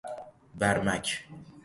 بَرمک 0.59 1.19